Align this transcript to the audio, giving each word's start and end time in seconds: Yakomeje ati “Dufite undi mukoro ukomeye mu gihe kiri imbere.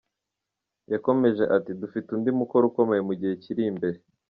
Yakomeje 0.91 1.43
ati 1.55 1.71
“Dufite 1.81 2.07
undi 2.15 2.29
mukoro 2.39 2.63
ukomeye 2.67 3.01
mu 3.07 3.13
gihe 3.19 3.33
kiri 3.43 3.63
imbere. 3.71 3.97